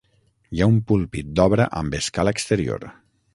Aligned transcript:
Hi 0.55 0.61
ha 0.63 0.67
un 0.71 0.79
púlpit 0.91 1.29
d'obra 1.41 1.67
amb 1.83 1.99
escala 2.01 2.35
exterior. 2.39 2.89